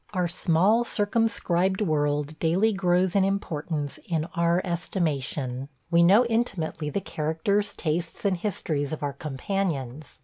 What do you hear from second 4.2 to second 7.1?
our estimation. We know intimately the